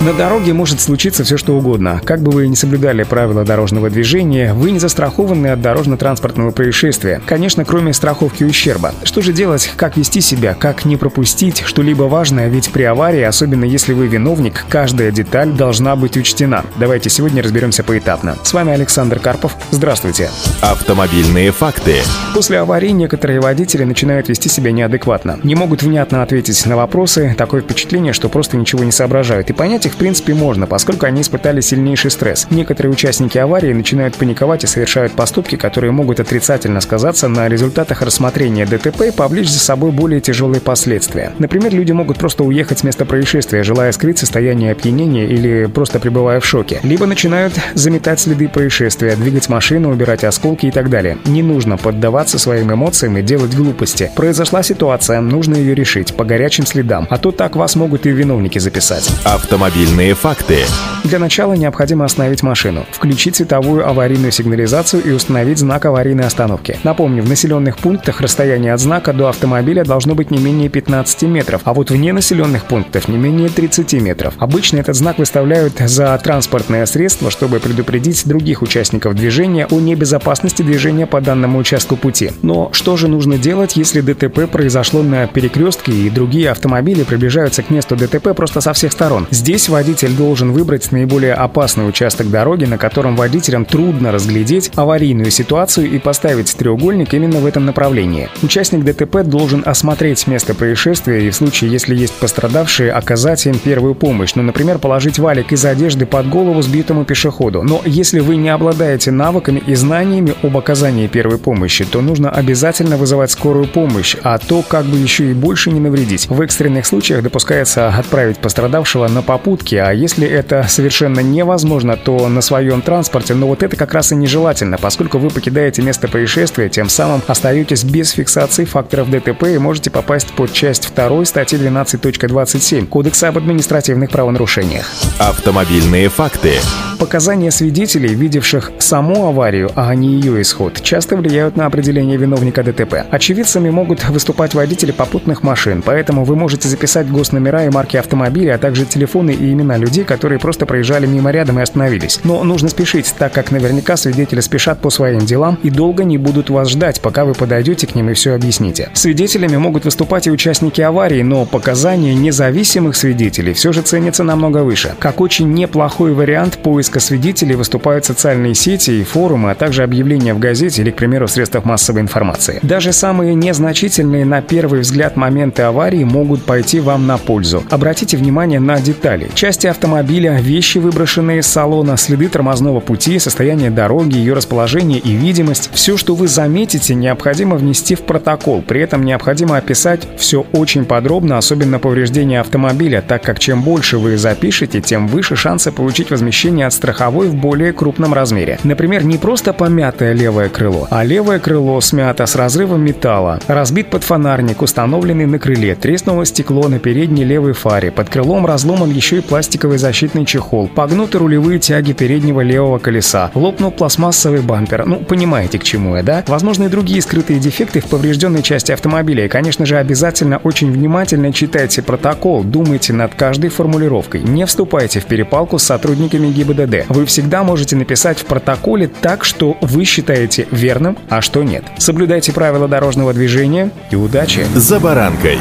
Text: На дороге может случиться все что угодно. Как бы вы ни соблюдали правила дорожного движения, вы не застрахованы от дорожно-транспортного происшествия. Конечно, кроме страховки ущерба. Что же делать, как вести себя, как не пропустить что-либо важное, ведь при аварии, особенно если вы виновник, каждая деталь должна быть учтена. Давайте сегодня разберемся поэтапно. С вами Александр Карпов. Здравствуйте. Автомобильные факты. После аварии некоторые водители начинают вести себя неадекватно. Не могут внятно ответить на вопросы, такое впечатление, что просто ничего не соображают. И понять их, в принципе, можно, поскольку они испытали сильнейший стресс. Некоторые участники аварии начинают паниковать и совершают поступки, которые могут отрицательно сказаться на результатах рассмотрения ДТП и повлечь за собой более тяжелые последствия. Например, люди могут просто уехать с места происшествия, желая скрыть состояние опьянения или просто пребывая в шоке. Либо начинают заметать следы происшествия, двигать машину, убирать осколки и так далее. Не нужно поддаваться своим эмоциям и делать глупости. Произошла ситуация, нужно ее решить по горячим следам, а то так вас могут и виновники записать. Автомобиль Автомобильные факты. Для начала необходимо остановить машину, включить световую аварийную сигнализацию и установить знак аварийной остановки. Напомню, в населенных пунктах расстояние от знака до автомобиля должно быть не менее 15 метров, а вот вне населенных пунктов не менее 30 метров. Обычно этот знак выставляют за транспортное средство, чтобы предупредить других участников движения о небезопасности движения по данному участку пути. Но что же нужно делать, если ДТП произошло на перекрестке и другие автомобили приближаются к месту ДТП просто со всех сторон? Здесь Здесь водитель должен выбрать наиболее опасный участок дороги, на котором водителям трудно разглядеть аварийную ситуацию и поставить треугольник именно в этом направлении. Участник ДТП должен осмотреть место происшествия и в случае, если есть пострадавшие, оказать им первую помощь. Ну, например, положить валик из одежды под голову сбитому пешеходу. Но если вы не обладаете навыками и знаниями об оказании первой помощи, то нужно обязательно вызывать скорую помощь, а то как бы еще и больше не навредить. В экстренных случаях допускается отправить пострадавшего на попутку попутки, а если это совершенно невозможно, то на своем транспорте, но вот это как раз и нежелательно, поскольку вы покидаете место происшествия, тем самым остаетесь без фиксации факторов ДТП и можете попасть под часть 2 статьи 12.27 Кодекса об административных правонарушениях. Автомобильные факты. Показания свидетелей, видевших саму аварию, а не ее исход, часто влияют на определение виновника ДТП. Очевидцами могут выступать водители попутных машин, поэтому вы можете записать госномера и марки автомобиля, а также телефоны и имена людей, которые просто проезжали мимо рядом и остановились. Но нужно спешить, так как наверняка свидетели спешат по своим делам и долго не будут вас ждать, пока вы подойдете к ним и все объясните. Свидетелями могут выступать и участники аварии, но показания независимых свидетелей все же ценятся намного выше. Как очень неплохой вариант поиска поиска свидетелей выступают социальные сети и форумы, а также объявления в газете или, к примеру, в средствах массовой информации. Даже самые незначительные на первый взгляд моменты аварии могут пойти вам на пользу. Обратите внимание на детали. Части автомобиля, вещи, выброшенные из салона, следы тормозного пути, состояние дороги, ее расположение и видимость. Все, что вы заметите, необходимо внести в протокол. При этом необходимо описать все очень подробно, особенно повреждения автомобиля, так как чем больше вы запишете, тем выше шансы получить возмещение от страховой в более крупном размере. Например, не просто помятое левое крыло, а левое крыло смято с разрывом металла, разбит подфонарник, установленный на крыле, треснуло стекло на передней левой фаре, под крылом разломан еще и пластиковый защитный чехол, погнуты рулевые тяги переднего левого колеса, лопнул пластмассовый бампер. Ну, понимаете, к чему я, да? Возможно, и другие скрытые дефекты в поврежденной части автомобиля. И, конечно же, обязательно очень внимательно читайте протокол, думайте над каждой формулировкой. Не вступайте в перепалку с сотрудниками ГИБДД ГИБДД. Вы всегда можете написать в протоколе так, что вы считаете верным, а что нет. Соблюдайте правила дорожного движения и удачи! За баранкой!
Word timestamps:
На 0.00 0.12
дороге 0.12 0.52
может 0.52 0.80
случиться 0.80 1.24
все 1.24 1.36
что 1.36 1.56
угодно. 1.56 2.00
Как 2.04 2.20
бы 2.20 2.30
вы 2.30 2.46
ни 2.48 2.54
соблюдали 2.54 3.02
правила 3.02 3.44
дорожного 3.44 3.88
движения, 3.88 4.52
вы 4.52 4.70
не 4.70 4.78
застрахованы 4.78 5.48
от 5.48 5.62
дорожно-транспортного 5.62 6.50
происшествия. 6.50 7.20
Конечно, 7.26 7.64
кроме 7.64 7.92
страховки 7.92 8.44
ущерба. 8.44 8.94
Что 9.04 9.22
же 9.22 9.32
делать, 9.32 9.72
как 9.76 9.96
вести 9.96 10.20
себя, 10.20 10.54
как 10.54 10.84
не 10.84 10.96
пропустить 10.96 11.62
что-либо 11.64 12.04
важное, 12.04 12.48
ведь 12.48 12.70
при 12.70 12.82
аварии, 12.82 13.22
особенно 13.22 13.64
если 13.64 13.94
вы 13.94 14.06
виновник, 14.06 14.66
каждая 14.68 15.10
деталь 15.10 15.50
должна 15.50 15.96
быть 15.96 16.16
учтена. 16.16 16.64
Давайте 16.76 17.08
сегодня 17.08 17.42
разберемся 17.42 17.82
поэтапно. 17.82 18.36
С 18.42 18.52
вами 18.52 18.72
Александр 18.72 19.18
Карпов. 19.18 19.56
Здравствуйте. 19.70 20.30
Автомобильные 20.60 21.52
факты. 21.52 21.96
После 22.34 22.58
аварии 22.58 22.90
некоторые 22.90 23.40
водители 23.40 23.84
начинают 23.84 24.28
вести 24.28 24.50
себя 24.50 24.72
неадекватно. 24.72 25.40
Не 25.42 25.54
могут 25.54 25.82
внятно 25.82 26.22
ответить 26.22 26.66
на 26.66 26.76
вопросы, 26.76 27.34
такое 27.36 27.62
впечатление, 27.62 28.12
что 28.12 28.28
просто 28.28 28.58
ничего 28.58 28.84
не 28.84 28.92
соображают. 28.92 29.48
И 29.48 29.54
понять 29.54 29.85
их, 29.86 29.94
в 29.94 29.96
принципе, 29.96 30.34
можно, 30.34 30.66
поскольку 30.66 31.06
они 31.06 31.22
испытали 31.22 31.60
сильнейший 31.60 32.10
стресс. 32.10 32.46
Некоторые 32.50 32.92
участники 32.92 33.38
аварии 33.38 33.72
начинают 33.72 34.16
паниковать 34.16 34.64
и 34.64 34.66
совершают 34.66 35.12
поступки, 35.12 35.56
которые 35.56 35.92
могут 35.92 36.20
отрицательно 36.20 36.80
сказаться 36.80 37.28
на 37.28 37.48
результатах 37.48 38.02
рассмотрения 38.02 38.66
ДТП 38.66 39.02
и 39.02 39.10
повлечь 39.10 39.50
за 39.50 39.58
собой 39.58 39.92
более 39.92 40.20
тяжелые 40.20 40.60
последствия. 40.60 41.32
Например, 41.38 41.72
люди 41.72 41.92
могут 41.92 42.18
просто 42.18 42.44
уехать 42.44 42.80
с 42.80 42.84
места 42.84 43.04
происшествия, 43.04 43.62
желая 43.62 43.92
скрыть 43.92 44.18
состояние 44.18 44.72
опьянения 44.72 45.26
или 45.26 45.66
просто 45.66 46.00
пребывая 46.00 46.40
в 46.40 46.44
шоке. 46.46 46.80
Либо 46.82 47.06
начинают 47.06 47.54
заметать 47.74 48.20
следы 48.20 48.48
происшествия, 48.48 49.16
двигать 49.16 49.48
машину, 49.48 49.90
убирать 49.90 50.24
осколки 50.24 50.66
и 50.66 50.70
так 50.70 50.90
далее. 50.90 51.18
Не 51.24 51.42
нужно 51.42 51.76
поддаваться 51.76 52.38
своим 52.38 52.72
эмоциям 52.72 53.16
и 53.18 53.22
делать 53.22 53.54
глупости. 53.54 54.10
Произошла 54.16 54.62
ситуация, 54.62 55.20
нужно 55.20 55.54
ее 55.54 55.74
решить 55.74 56.14
по 56.14 56.24
горячим 56.24 56.66
следам, 56.66 57.06
а 57.10 57.18
то 57.18 57.30
так 57.30 57.56
вас 57.56 57.76
могут 57.76 58.06
и 58.06 58.10
виновники 58.10 58.58
записать. 58.58 59.08
Автомобиль 59.24 59.75
Автомобильные 59.76 60.14
факты. 60.14 60.64
Для 61.04 61.20
начала 61.20 61.52
необходимо 61.52 62.04
остановить 62.04 62.42
машину, 62.42 62.84
включить 62.90 63.36
световую 63.36 63.88
аварийную 63.88 64.32
сигнализацию 64.32 65.04
и 65.04 65.10
установить 65.10 65.58
знак 65.58 65.84
аварийной 65.84 66.24
остановки. 66.24 66.78
Напомню, 66.82 67.22
в 67.22 67.28
населенных 67.28 67.78
пунктах 67.78 68.20
расстояние 68.20 68.72
от 68.72 68.80
знака 68.80 69.12
до 69.12 69.28
автомобиля 69.28 69.84
должно 69.84 70.16
быть 70.16 70.32
не 70.32 70.38
менее 70.38 70.68
15 70.68 71.22
метров, 71.22 71.60
а 71.64 71.74
вот 71.74 71.90
вне 71.90 72.12
населенных 72.12 72.64
пунктов 72.64 73.06
не 73.06 73.18
менее 73.18 73.50
30 73.50 73.92
метров. 74.00 74.34
Обычно 74.38 74.78
этот 74.78 74.96
знак 74.96 75.18
выставляют 75.18 75.74
за 75.78 76.18
транспортное 76.24 76.84
средство, 76.86 77.30
чтобы 77.30 77.60
предупредить 77.60 78.26
других 78.26 78.62
участников 78.62 79.14
движения 79.14 79.66
о 79.70 79.78
небезопасности 79.78 80.62
движения 80.62 81.06
по 81.06 81.20
данному 81.20 81.58
участку 81.58 81.96
пути. 81.96 82.32
Но 82.42 82.70
что 82.72 82.96
же 82.96 83.06
нужно 83.06 83.38
делать, 83.38 83.76
если 83.76 84.00
ДТП 84.00 84.50
произошло 84.50 85.02
на 85.02 85.28
перекрестке 85.28 85.92
и 85.92 86.10
другие 86.10 86.50
автомобили 86.50 87.04
приближаются 87.04 87.62
к 87.62 87.70
месту 87.70 87.94
ДТП 87.94 88.34
просто 88.34 88.60
со 88.60 88.72
всех 88.72 88.90
сторон? 88.90 89.28
Здесь 89.30 89.65
Здесь 89.66 89.74
водитель 89.74 90.12
должен 90.12 90.52
выбрать 90.52 90.92
наиболее 90.92 91.34
опасный 91.34 91.88
участок 91.88 92.30
дороги, 92.30 92.66
на 92.66 92.78
котором 92.78 93.16
водителям 93.16 93.64
трудно 93.64 94.12
разглядеть 94.12 94.70
аварийную 94.76 95.32
ситуацию 95.32 95.90
и 95.90 95.98
поставить 95.98 96.54
треугольник 96.56 97.12
именно 97.12 97.40
в 97.40 97.46
этом 97.46 97.66
направлении. 97.66 98.28
Участник 98.44 98.84
ДТП 98.84 99.24
должен 99.24 99.64
осмотреть 99.66 100.28
место 100.28 100.54
происшествия 100.54 101.26
и 101.26 101.30
в 101.30 101.34
случае, 101.34 101.72
если 101.72 101.96
есть 101.96 102.12
пострадавшие, 102.12 102.92
оказать 102.92 103.44
им 103.46 103.58
первую 103.58 103.96
помощь. 103.96 104.36
Ну, 104.36 104.42
например, 104.42 104.78
положить 104.78 105.18
валик 105.18 105.50
из 105.50 105.64
одежды 105.64 106.06
под 106.06 106.28
голову 106.28 106.62
сбитому 106.62 107.04
пешеходу. 107.04 107.64
Но 107.64 107.82
если 107.84 108.20
вы 108.20 108.36
не 108.36 108.50
обладаете 108.50 109.10
навыками 109.10 109.60
и 109.66 109.74
знаниями 109.74 110.34
об 110.44 110.56
оказании 110.56 111.08
первой 111.08 111.38
помощи, 111.38 111.84
то 111.84 112.02
нужно 112.02 112.30
обязательно 112.30 112.96
вызывать 112.96 113.32
скорую 113.32 113.66
помощь, 113.66 114.14
а 114.22 114.38
то 114.38 114.62
как 114.62 114.84
бы 114.84 114.96
еще 114.96 115.28
и 115.32 115.34
больше 115.34 115.72
не 115.72 115.80
навредить. 115.80 116.28
В 116.28 116.40
экстренных 116.40 116.86
случаях 116.86 117.24
допускается 117.24 117.88
отправить 117.88 118.38
пострадавшего 118.38 119.08
на 119.08 119.22
попутку 119.22 119.55
попутки, 119.56 119.74
а 119.76 119.92
если 119.92 120.26
это 120.28 120.64
совершенно 120.68 121.20
невозможно, 121.20 121.96
то 121.96 122.28
на 122.28 122.40
своем 122.40 122.82
транспорте, 122.82 123.34
но 123.34 123.46
вот 123.46 123.62
это 123.62 123.76
как 123.76 123.94
раз 123.94 124.12
и 124.12 124.16
нежелательно, 124.16 124.76
поскольку 124.76 125.18
вы 125.18 125.30
покидаете 125.30 125.82
место 125.82 126.08
происшествия, 126.08 126.68
тем 126.68 126.88
самым 126.88 127.22
остаетесь 127.26 127.84
без 127.84 128.10
фиксации 128.10 128.64
факторов 128.64 129.10
ДТП 129.10 129.44
и 129.44 129.58
можете 129.58 129.90
попасть 129.90 130.28
под 130.32 130.52
часть 130.52 130.94
2 130.94 131.24
статьи 131.24 131.58
12.27 131.58 132.86
Кодекса 132.86 133.28
об 133.28 133.38
административных 133.38 134.10
правонарушениях. 134.10 134.86
Автомобильные 135.18 136.08
факты. 136.08 136.52
Показания 136.98 137.50
свидетелей, 137.50 138.14
видевших 138.14 138.72
саму 138.78 139.28
аварию, 139.28 139.70
а 139.74 139.94
не 139.94 140.14
ее 140.14 140.40
исход, 140.40 140.80
часто 140.82 141.16
влияют 141.16 141.56
на 141.56 141.66
определение 141.66 142.16
виновника 142.16 142.62
ДТП. 142.62 143.04
Очевидцами 143.10 143.68
могут 143.68 144.08
выступать 144.08 144.54
водители 144.54 144.92
попутных 144.92 145.42
машин, 145.42 145.82
поэтому 145.84 146.24
вы 146.24 146.36
можете 146.36 146.68
записать 146.68 147.10
госномера 147.10 147.66
и 147.66 147.70
марки 147.70 147.98
автомобиля, 147.98 148.54
а 148.54 148.58
также 148.58 148.86
телефоны 148.86 149.32
и 149.32 149.52
имена 149.52 149.76
людей, 149.76 150.04
которые 150.04 150.38
просто 150.38 150.64
проезжали 150.64 151.06
мимо 151.06 151.30
рядом 151.30 151.58
и 151.58 151.62
остановились. 151.62 152.20
Но 152.24 152.42
нужно 152.44 152.68
спешить, 152.70 153.14
так 153.18 153.32
как 153.32 153.50
наверняка 153.50 153.96
свидетели 153.96 154.40
спешат 154.40 154.80
по 154.80 154.88
своим 154.88 155.20
делам 155.20 155.58
и 155.62 155.70
долго 155.70 156.04
не 156.04 156.16
будут 156.16 156.48
вас 156.48 156.70
ждать, 156.70 157.02
пока 157.02 157.24
вы 157.26 157.34
подойдете 157.34 157.86
к 157.86 157.94
ним 157.94 158.10
и 158.10 158.14
все 158.14 158.32
объясните. 158.34 158.88
Свидетелями 158.94 159.56
могут 159.56 159.84
выступать 159.84 160.26
и 160.26 160.30
участники 160.30 160.80
аварии, 160.80 161.22
но 161.22 161.44
показания 161.44 162.14
независимых 162.14 162.96
свидетелей 162.96 163.52
все 163.52 163.72
же 163.72 163.82
ценятся 163.82 164.24
намного 164.24 164.58
выше. 164.64 164.94
Как 164.98 165.20
очень 165.20 165.52
неплохой 165.52 166.14
вариант 166.14 166.58
поиска 166.58 166.85
поиска 166.86 167.00
свидетелей 167.00 167.56
выступают 167.56 168.04
социальные 168.04 168.54
сети 168.54 169.00
и 169.00 169.02
форумы, 169.02 169.50
а 169.50 169.54
также 169.56 169.82
объявления 169.82 170.34
в 170.34 170.38
газете 170.38 170.82
или, 170.82 170.92
к 170.92 170.96
примеру, 170.96 171.26
в 171.26 171.30
средствах 171.30 171.64
массовой 171.64 172.00
информации. 172.00 172.60
Даже 172.62 172.92
самые 172.92 173.34
незначительные 173.34 174.24
на 174.24 174.40
первый 174.40 174.80
взгляд 174.80 175.16
моменты 175.16 175.62
аварии 175.62 176.04
могут 176.04 176.44
пойти 176.44 176.78
вам 176.78 177.08
на 177.08 177.18
пользу. 177.18 177.64
Обратите 177.70 178.16
внимание 178.16 178.60
на 178.60 178.80
детали. 178.80 179.28
Части 179.34 179.66
автомобиля, 179.66 180.38
вещи, 180.40 180.78
выброшенные 180.78 181.40
из 181.40 181.46
салона, 181.46 181.96
следы 181.96 182.28
тормозного 182.28 182.78
пути, 182.78 183.18
состояние 183.18 183.70
дороги, 183.70 184.16
ее 184.16 184.34
расположение 184.34 185.00
и 185.00 185.12
видимость. 185.12 185.70
Все, 185.72 185.96
что 185.96 186.14
вы 186.14 186.28
заметите, 186.28 186.94
необходимо 186.94 187.56
внести 187.56 187.96
в 187.96 188.02
протокол. 188.02 188.62
При 188.62 188.80
этом 188.80 189.02
необходимо 189.04 189.56
описать 189.56 190.06
все 190.18 190.46
очень 190.52 190.84
подробно, 190.84 191.36
особенно 191.36 191.80
повреждения 191.80 192.38
автомобиля, 192.38 193.02
так 193.02 193.24
как 193.24 193.40
чем 193.40 193.62
больше 193.62 193.98
вы 193.98 194.16
запишете, 194.16 194.80
тем 194.80 195.08
выше 195.08 195.34
шансы 195.34 195.72
получить 195.72 196.10
возмещение 196.10 196.66
от 196.66 196.75
страховой 196.76 197.28
в 197.28 197.34
более 197.34 197.72
крупном 197.72 198.14
размере. 198.14 198.58
Например, 198.62 199.04
не 199.04 199.18
просто 199.18 199.52
помятое 199.52 200.12
левое 200.12 200.48
крыло, 200.48 200.86
а 200.90 201.04
левое 201.04 201.38
крыло 201.40 201.80
смято 201.80 202.26
с 202.26 202.36
разрывом 202.36 202.82
металла, 202.82 203.40
разбит 203.48 203.90
подфонарник, 203.90 204.62
установленный 204.62 205.26
на 205.26 205.38
крыле, 205.38 205.74
треснуло 205.74 206.24
стекло 206.24 206.68
на 206.68 206.78
передней 206.78 207.24
левой 207.24 207.52
фаре, 207.52 207.90
под 207.90 208.08
крылом 208.08 208.46
разломан 208.46 208.90
еще 208.90 209.18
и 209.18 209.20
пластиковый 209.20 209.78
защитный 209.78 210.24
чехол, 210.24 210.68
погнуты 210.68 211.18
рулевые 211.18 211.58
тяги 211.58 211.92
переднего 211.92 212.42
левого 212.42 212.78
колеса, 212.78 213.30
лопнул 213.34 213.70
пластмассовый 213.70 214.40
бампер. 214.40 214.86
Ну, 214.86 214.96
понимаете, 214.96 215.58
к 215.58 215.64
чему 215.64 215.96
я, 215.96 216.02
да? 216.02 216.24
Возможно, 216.26 216.64
и 216.64 216.68
другие 216.68 217.00
скрытые 217.02 217.40
дефекты 217.40 217.80
в 217.80 217.86
поврежденной 217.86 218.42
части 218.42 218.72
автомобиля. 218.72 219.24
И, 219.24 219.28
конечно 219.28 219.64
же, 219.66 219.76
обязательно 219.76 220.38
очень 220.38 220.70
внимательно 220.70 221.32
читайте 221.32 221.82
протокол, 221.82 222.44
думайте 222.44 222.92
над 222.92 223.14
каждой 223.14 223.50
формулировкой. 223.50 224.22
Не 224.22 224.44
вступайте 224.46 225.00
в 225.00 225.06
перепалку 225.06 225.58
с 225.58 225.62
сотрудниками 225.62 226.28
ГИБДД 226.28 226.65
ГИБДД. 226.66 226.86
Вы 226.88 227.06
всегда 227.06 227.42
можете 227.42 227.76
написать 227.76 228.18
в 228.18 228.26
протоколе 228.26 228.88
так, 228.88 229.24
что 229.24 229.56
вы 229.60 229.84
считаете 229.84 230.46
верным, 230.50 230.98
а 231.08 231.20
что 231.20 231.42
нет. 231.42 231.64
Соблюдайте 231.78 232.32
правила 232.32 232.68
дорожного 232.68 233.12
движения 233.12 233.70
и 233.90 233.96
удачи! 233.96 234.44
За 234.54 234.80
баранкой! 234.80 235.38